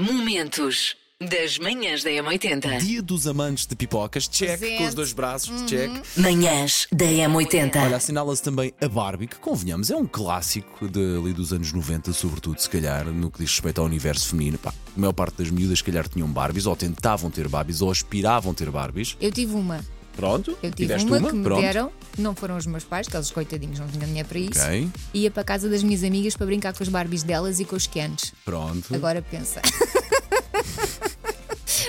[0.00, 2.78] Momentos das manhãs da M80.
[2.78, 4.78] Dia dos amantes de pipocas, check, Presente.
[4.78, 5.90] com os dois braços, check.
[6.16, 7.76] Manhãs da M80.
[7.76, 12.14] Olha, assinala-se também a Barbie, que convenhamos, é um clássico de, ali dos anos 90,
[12.14, 14.56] sobretudo, se calhar, no que diz respeito ao universo feminino.
[14.56, 17.90] Pá, a maior parte das miúdas, se calhar, tinham Barbies, ou tentavam ter Barbies, ou
[17.90, 19.18] aspiravam ter Barbies.
[19.20, 19.84] Eu tive uma.
[20.20, 21.60] Pronto, Eu tive tiveste uma, uma, que me pronto.
[21.62, 24.60] deram, não foram os meus pais, que eles coitadinhos não tinham dinheiro para isso.
[24.60, 27.64] Ok, Ia para a casa das minhas amigas para brincar com as Barbies delas e
[27.64, 28.32] com os Kens.
[28.44, 28.94] pronto.
[28.94, 29.62] Agora pensa.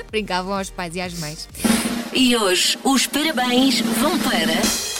[0.09, 1.47] Brincavam aos pais e às mães.
[2.13, 4.90] E hoje os parabéns vão para.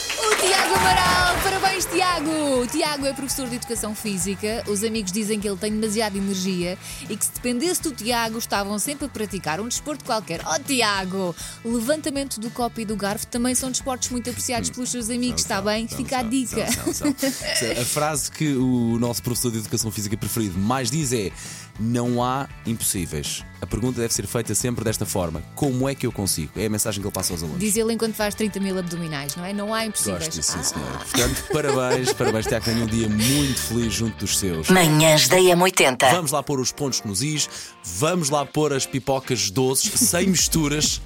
[0.42, 1.36] Tiago Amaral!
[1.44, 2.68] Parabéns, Tiago!
[2.72, 4.64] Tiago é professor de Educação Física.
[4.68, 6.78] Os amigos dizem que ele tem demasiada energia
[7.10, 10.42] e que se dependesse do Tiago estavam sempre a praticar um desporto qualquer.
[10.46, 11.36] Oh, Tiago!
[11.64, 15.62] Levantamento do copo e do garfo também são desportos muito apreciados pelos seus amigos, está
[15.62, 15.88] bem?
[15.88, 16.72] São, Fica a são, dica.
[16.72, 17.72] são, são, são.
[17.82, 21.32] A frase que o nosso professor de Educação Física preferido mais diz é:
[21.82, 23.44] Não há impossíveis.
[23.60, 26.52] A pergunta deve ser feita sempre desta forma: Como é que eu consigo?
[26.56, 27.60] É a mensagem que ele passa aos alunos.
[27.60, 29.52] Diz ele enquanto faz 30 mil abdominais, não é?
[29.52, 30.26] Não há impossíveis.
[30.26, 30.98] Gosto disso, sim, Ah, senhora.
[31.00, 32.66] Portanto, parabéns, parabéns, Tiago.
[32.66, 34.70] Tenha um dia muito feliz junto dos seus.
[34.70, 36.12] Manhãs da M80.
[36.12, 37.50] Vamos lá pôr os pontos nos is,
[37.84, 41.02] vamos lá pôr as pipocas doces, sem misturas,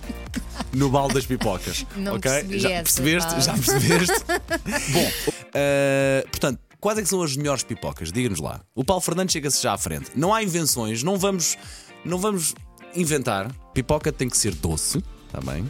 [0.74, 1.86] no balde das pipocas.
[1.96, 2.60] Não ok?
[2.60, 3.30] Já essa, percebeste?
[3.30, 3.44] Paulo.
[3.44, 4.26] Já percebeste?
[4.92, 5.12] Bom,
[5.54, 8.12] eh, portanto, quais é que são as melhores pipocas?
[8.12, 8.62] Diga-nos lá.
[8.76, 10.12] O Paulo Fernandes chega-se já à frente.
[10.16, 11.58] Não há invenções, não vamos,
[12.06, 12.54] não vamos
[12.96, 13.52] inventar.
[13.74, 15.70] Pipoca tem que ser doce, está bem?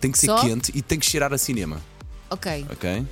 [0.00, 0.40] Tem que ser Só?
[0.40, 1.82] quente e tem que cheirar a cinema,
[2.30, 2.64] Ok.
[2.72, 3.06] ok?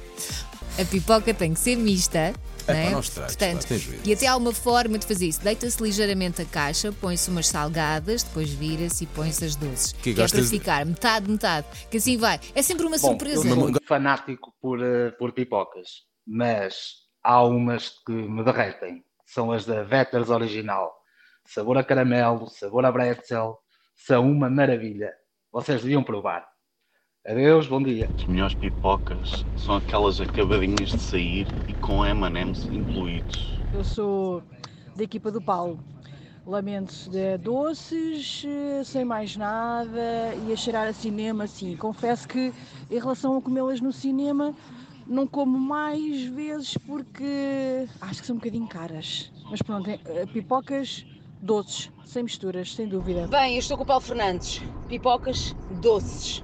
[0.80, 2.32] A pipoca tem que ser mista.
[2.66, 2.90] não é?
[2.90, 5.42] não estragues, Portanto, pá, e até há uma forma de fazer isso.
[5.42, 9.92] Deita-se ligeiramente a caixa, põe-se umas salgadas, depois vira-se e põe-se as doces.
[9.92, 11.66] Que Que, é para gostas de- ficar metade, metade.
[11.90, 12.40] Que assim vai.
[12.54, 13.46] É sempre uma Bom, surpresa.
[13.46, 15.88] eu sou um fanático por, eh, por pipocas,
[16.26, 19.04] mas há umas que me derretem.
[19.26, 20.94] São as da Vetters original.
[21.46, 23.58] Sabor a caramelo, sabor a pretzel,
[23.94, 25.12] são uma maravilha.
[25.52, 26.46] Vocês deviam provar.
[27.26, 28.10] Adeus, bom dia.
[28.18, 33.62] As melhores pipocas são aquelas acabadinhas de sair e com M&M's incluídos.
[33.72, 34.42] Eu sou
[34.94, 35.82] da equipa do Paulo.
[36.46, 38.44] Lamentos de doces,
[38.84, 41.74] sem mais nada, e a cheirar a cinema, sim.
[41.74, 42.52] Confesso que,
[42.90, 44.54] em relação a comê-las no cinema,
[45.06, 49.32] não como mais vezes porque acho que são um bocadinho caras.
[49.50, 51.06] Mas pronto, eh, pipocas
[51.40, 53.26] doces, sem misturas, sem dúvida.
[53.26, 54.62] Bem, eu estou com o Paulo Fernandes.
[54.88, 56.42] Pipocas doces.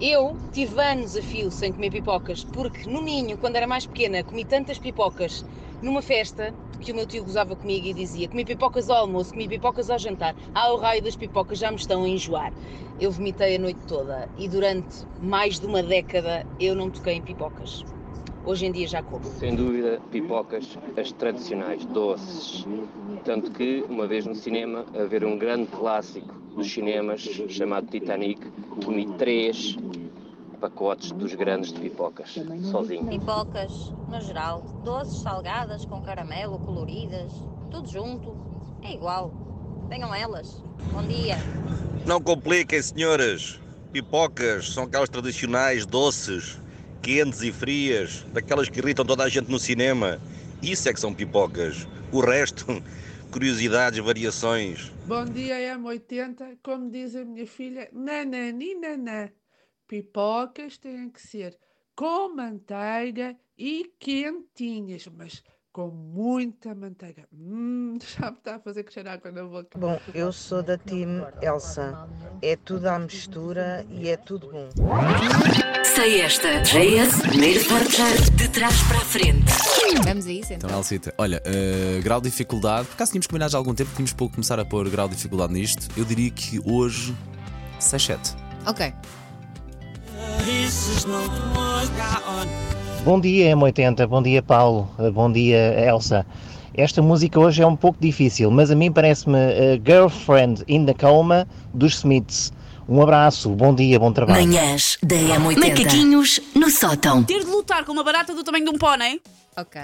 [0.00, 4.22] Eu tive anos a fio sem comer pipocas, porque no Minho, quando era mais pequena,
[4.22, 5.44] comi tantas pipocas
[5.82, 9.48] numa festa que o meu tio gozava comigo e dizia: comi pipocas ao almoço, comi
[9.48, 10.34] pipocas ao jantar.
[10.54, 12.52] Ah, o raio das pipocas já me estão a enjoar.
[13.00, 17.22] Eu vomitei a noite toda e durante mais de uma década eu não toquei em
[17.22, 17.84] pipocas.
[18.44, 19.24] Hoje em dia já como.
[19.24, 22.66] Sem dúvida, pipocas, as tradicionais, doces.
[23.24, 28.40] Tanto que, uma vez no cinema, a ver um grande clássico dos cinemas, chamado Titanic,
[28.82, 29.76] comi três
[30.58, 32.36] pacotes dos grandes de pipocas,
[32.70, 33.06] sozinho.
[33.06, 33.72] Pipocas,
[34.08, 37.32] no geral, doces, salgadas, com caramelo, coloridas,
[37.70, 38.36] tudo junto,
[38.82, 39.32] é igual.
[39.88, 40.62] Venham elas.
[40.92, 41.36] Bom dia.
[42.04, 43.60] Não compliquem, senhoras.
[43.92, 46.60] Pipocas são aquelas tradicionais, doces,
[47.00, 50.20] quentes e frias, daquelas que irritam toda a gente no cinema.
[50.62, 51.86] Isso é que são pipocas.
[52.12, 52.66] O resto,
[53.30, 54.92] curiosidades, variações.
[55.06, 56.58] Bom dia, M80.
[56.62, 59.32] Como diz a minha filha, nananina.
[59.88, 61.58] Pipocas têm que ser
[61.96, 67.26] com manteiga e quentinhas, mas com muita manteiga.
[67.32, 69.78] Hum, já me está a fazer crescer água na boca.
[69.78, 72.06] Bom, eu sou da time Elsa.
[72.42, 74.68] É tudo à mistura e é tudo bom.
[75.94, 76.60] Sei esta.
[76.60, 79.52] JS, primeiro portar de trás para a frente.
[80.04, 80.68] Vamos a isso então.
[80.68, 83.90] Então, Elsita, olha, eh, grau de dificuldade, por acaso tínhamos combinado já há algum tempo,
[83.92, 85.88] tínhamos pouco começar a pôr grau de dificuldade nisto.
[85.96, 87.16] Eu diria que hoje
[87.80, 88.36] 6-7.
[88.66, 88.92] Ok.
[93.04, 94.06] Bom dia, M80.
[94.06, 94.88] Bom dia, Paulo.
[94.98, 96.26] Uh, Bom dia, Elsa.
[96.74, 100.94] Esta música hoje é um pouco difícil, mas a mim parece-me uh, Girlfriend in the
[100.94, 102.52] Coma dos Smiths.
[102.88, 104.46] Um abraço, bom dia, bom trabalho.
[104.46, 105.58] Manhãs da M80.
[105.58, 107.22] Macaquinhos no sótão.
[107.22, 109.20] Ter de lutar com uma barata do tamanho de um pônei
[109.60, 109.80] Ok.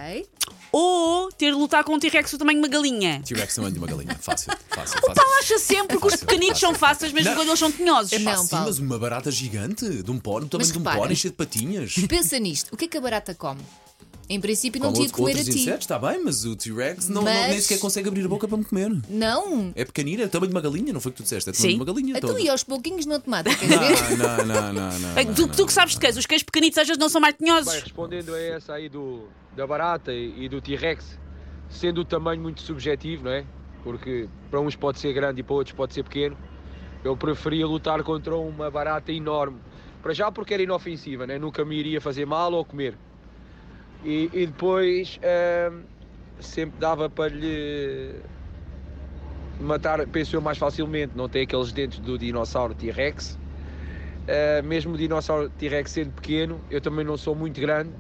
[0.77, 3.23] Ou ter de lutar com um T-Rex do tamanho de uma galinha.
[3.25, 4.17] T-Rex tamanho de uma galinha.
[4.21, 5.15] Fácil, fácil, O fácil.
[5.15, 7.37] Paulo acha sempre que os pequenitos são fáceis, mesmo Não.
[7.37, 8.13] quando eles são tinhosos.
[8.13, 8.67] É Não, fácil, Paulo.
[8.67, 10.99] mas uma barata gigante, de um pônei, do tamanho Mas de um repara.
[10.99, 11.95] pônei, cheio de patinhas.
[12.09, 12.73] Pensa nisto.
[12.73, 13.61] O que é que a barata come?
[14.29, 15.61] Em princípio não Como tinha de outro- comer a outros ti.
[15.61, 18.49] insetos, está bem, mas o T-Rex não, não- Mas- nem sequer consegue abrir a boca
[18.49, 18.91] para me comer.
[19.09, 19.71] Não.
[19.77, 21.51] É pequenina, é o tamanho de uma galinha, não foi o que tu disseste?
[21.51, 21.77] É o tamanho Sim.
[21.77, 22.17] de uma galinha.
[22.17, 24.17] Então e aos pouquinhos não te mata, quer ver?
[24.17, 25.49] Não, não, não, não, não, tu, não.
[25.49, 27.71] tu que sabes de queijo, os queijos pequenitos às vezes não são mais tinhosos.
[27.71, 31.19] Bem, respondendo a essa aí do, da barata e, do T-Rex,
[31.69, 33.45] sendo o tamanho muito subjetivo, não é?
[33.85, 36.37] porque para uns pode ser grande e para outros pode ser pequeno.
[37.05, 39.61] Eu preferia lutar contra uma barata enorme.
[40.03, 41.39] Para já porque era inofensiva, né?
[41.39, 42.97] nunca me iria fazer mal ou comer.
[44.03, 45.83] E, e depois ahm,
[46.41, 48.17] sempre dava para lhe
[49.61, 51.13] matar, penso eu, mais facilmente.
[51.15, 53.39] Não tem aqueles dentes do dinossauro T-Rex.
[54.27, 57.91] Ah, mesmo o dinossauro T-Rex sendo pequeno, eu também não sou muito grande.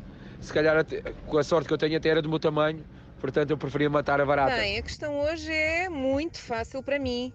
[0.44, 2.85] Se calhar, até- com a sorte que eu tenho, até era do meu tamanho.
[3.19, 4.56] Portanto, eu preferia matar a barata.
[4.56, 7.32] Bem, a questão hoje é muito fácil para mim.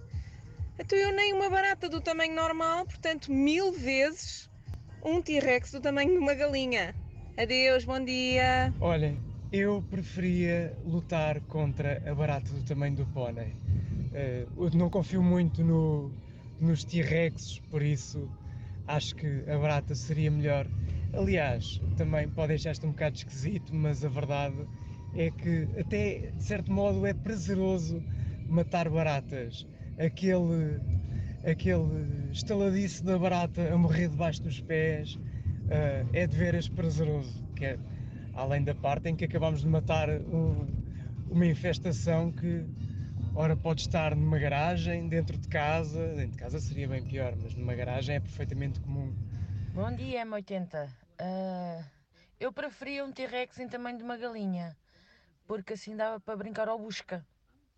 [0.78, 4.48] Então eu nem uma barata do tamanho normal, portanto mil vezes
[5.04, 6.96] um T-Rex do tamanho de uma galinha.
[7.36, 8.72] Adeus, bom dia.
[8.80, 9.18] Olha,
[9.52, 13.56] eu preferia lutar contra a barata do tamanho do pônei.
[14.14, 16.12] Eh, eu não confio muito no,
[16.62, 18.30] nos T-Rexes, por isso
[18.88, 20.68] acho que a barata seria melhor.
[21.12, 24.68] Aliás, também pode deixar-te um bocado esquisito, mas a verdade
[25.12, 28.06] é que, até de certo modo, é prazeroso
[28.48, 29.66] matar baratas.
[29.98, 30.84] Aquele,
[31.44, 35.20] aquele estaladiço da barata a morrer debaixo dos pés
[35.68, 37.48] eh, é de veras prazeroso.
[37.56, 37.80] Que é,
[38.34, 40.76] além da parte em que acabamos de matar um-
[41.28, 42.70] uma infestação que,
[43.34, 47.56] ora, pode estar numa garagem, dentro de casa, dentro de casa seria bem pior, mas
[47.56, 49.16] numa garagem é perfeitamente comum.
[49.80, 50.90] Bom dia, M80.
[51.20, 51.82] Ah,
[52.38, 54.76] eu preferia um T-Rex em tamanho de uma galinha,
[55.48, 57.26] porque assim dava para brincar ao busca.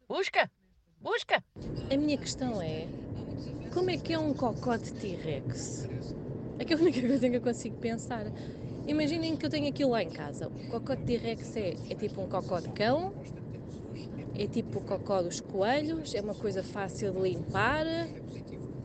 [0.10, 0.50] Busca!
[1.00, 1.44] Busca!
[1.92, 2.88] A minha questão é:
[3.72, 5.88] como é que é um cocó de T-Rex?
[6.58, 8.26] É que a única coisa que eu consigo pensar.
[8.88, 10.48] Imaginem que eu tenho aquilo lá em casa.
[10.48, 13.14] O cocó de T-Rex é, é tipo um cocó de cão,
[14.36, 17.86] é tipo o cocó dos coelhos, é uma coisa fácil de limpar.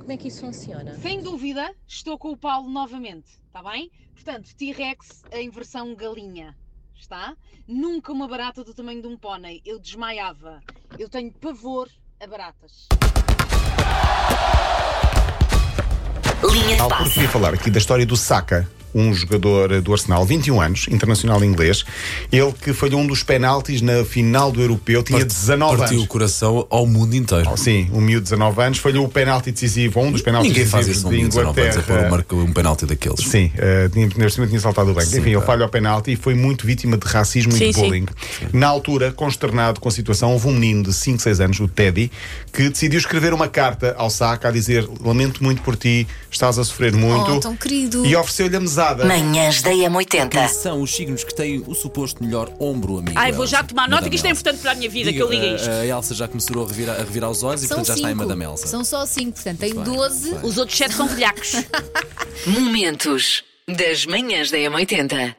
[0.06, 0.94] Como é que isso funciona?
[1.00, 3.90] Sem dúvida, estou com o Paulo novamente, está bem?
[4.14, 6.56] Portanto, T-Rex em versão galinha,
[6.94, 7.36] está?
[7.66, 10.62] Nunca uma barata do tamanho de um pônei, eu desmaiava.
[10.96, 12.86] Eu tenho pavor a baratas.
[16.42, 20.58] Linha de eu queria falar aqui da história do Saka, um jogador do Arsenal, 21
[20.58, 21.84] anos, internacional inglês.
[22.32, 26.04] Ele que falhou um dos penaltis na final do Europeu, tinha 19 Partiu anos.
[26.04, 27.50] o coração ao mundo inteiro.
[27.52, 30.66] Oh, sim, um miúdo de 19 anos, falhou o penalti decisivo, um dos penaltis Ninguém
[30.66, 32.24] faz decisivos isso um de de 19 anos, é Inglaterra.
[32.32, 33.20] um um penalti daqueles.
[33.20, 34.08] Sim, uh, tinha,
[34.48, 35.06] tinha saltado o banco.
[35.06, 35.46] Sim, Enfim, ele pá.
[35.46, 37.80] falha o penalti e foi muito vítima de racismo e Sim, de sim.
[37.82, 38.06] bullying.
[38.52, 42.10] Na altura, consternado com a situação, houve um menino de 5, 6 anos, o Teddy,
[42.50, 46.64] que decidiu escrever uma carta ao Saka a dizer: Lamento muito por ti, estás a
[46.64, 47.32] sofrer muito.
[47.32, 48.04] Oh, tão querido.
[48.06, 49.04] E ofereceu-lhe a mesada.
[49.04, 50.28] Manhãs da M80.
[50.28, 53.18] Quem são os signos que têm o suposto melhor ombro, amigo?
[53.18, 55.32] Ai, vou já tomar nota que isto é importante para a minha vida, Diga, que
[55.32, 55.70] eu liga a- isto.
[55.70, 58.12] A Elsa já começou a revirar, a revirar os olhos e portanto já está em
[58.12, 58.22] cinco.
[58.22, 58.66] Madame Elsa.
[58.66, 60.20] São só 5, portanto tem Muito bem, 12.
[60.30, 60.50] muito bem.
[60.50, 61.52] Os outros sete são velhacos.
[62.46, 65.34] Momentos das manhãs da M80.